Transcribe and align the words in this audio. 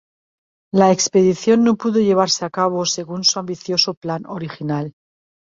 La 0.73 0.91
expedición 0.91 1.63
no 1.63 1.75
pudo 1.75 1.99
llevarse 1.99 2.43
a 2.43 2.49
cabo 2.49 2.87
según 2.87 3.23
su 3.23 3.37
ambicioso 3.37 3.93
plan 3.93 4.25
original. 4.25 4.95